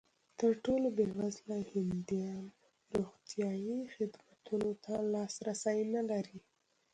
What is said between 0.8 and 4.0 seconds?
بېوزله هندیان روغتیايي